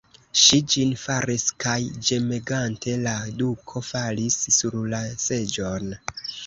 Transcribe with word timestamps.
Ŝi 0.43 0.57
ĝin 0.75 0.93
faris, 1.01 1.45
kaj 1.65 1.75
ĝemegante 2.09 2.97
la 3.05 3.15
duko 3.43 3.87
falis 3.93 4.43
sur 4.59 4.83
la 4.97 5.07
seĝon. 5.31 5.99